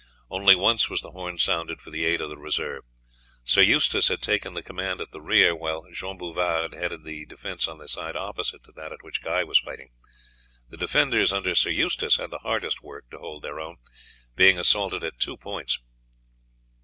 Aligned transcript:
Only 0.31 0.55
once 0.55 0.89
was 0.89 1.01
the 1.01 1.11
horn 1.11 1.37
sounded 1.37 1.79
for 1.79 1.91
the 1.91 2.05
aid 2.05 2.21
of 2.21 2.29
the 2.29 2.35
reserve. 2.39 2.83
Sir 3.43 3.61
Eustace 3.61 4.07
had 4.07 4.19
taken 4.19 4.55
the 4.55 4.63
command 4.63 4.99
at 4.99 5.11
the 5.11 5.21
rear, 5.21 5.55
while 5.55 5.85
Jean 5.93 6.17
Bouvard 6.17 6.73
headed 6.73 7.03
the 7.03 7.27
defence 7.27 7.67
on 7.67 7.77
the 7.77 7.87
side 7.87 8.15
opposite 8.15 8.63
to 8.63 8.71
that 8.71 8.91
at 8.91 9.03
which 9.03 9.21
Guy 9.21 9.43
was 9.43 9.59
fighting. 9.59 9.89
The 10.69 10.75
defenders 10.77 11.31
under 11.31 11.53
Sir 11.53 11.69
Eustace 11.69 12.15
had 12.15 12.31
the 12.31 12.39
hardest 12.39 12.81
work 12.81 13.11
to 13.11 13.19
hold 13.19 13.43
their 13.43 13.59
own, 13.59 13.77
being 14.35 14.57
assaulted 14.57 15.03
at 15.03 15.19
two 15.19 15.37
points. 15.37 15.77